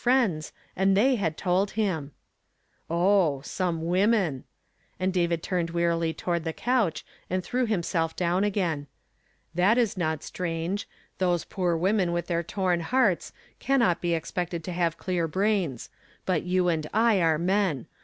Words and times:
nds, 0.03 0.51
and 0.75 0.97
they 0.97 1.15
hud 1.17 1.37
told 1.37 1.73
him., 1.79 2.11
'some 2.89 3.81
won.en'!" 3.83 4.43
and 4.99 5.13
David 5.13 5.43
turned 5.43 5.65
own 5.69 5.75
David 5.75 5.75
women 5.75 5.75
"Oh 5.75 5.75
wearily 5.85 6.13
toward 6.15 6.43
the 6.43 6.53
couch, 6.53 7.05
niul 7.29 7.43
threw 7.43 7.67
himself 7.67 8.15
d 8.15 8.25
again." 8.25 8.87
That 9.53 9.77
is 9.77 9.95
not 9.97 10.23
strange; 10.23 10.87
those 11.19 11.45
poor 11.45 11.77
women 11.77 12.11
with 12.13 12.25
their 12.25 12.41
t^rn 12.41 12.81
hearts, 12.81 13.31
caiuiot 13.59 14.01
be 14.01 14.15
expected 14.15 14.63
to 14.63 14.71
have 14.71 14.97
clear 14.97 15.27
brains; 15.27 15.91
l)ut 16.27 16.41
you 16.45 16.67
and 16.67 16.87
I 16.95 17.21
are 17.21 17.37
men. 17.37 17.85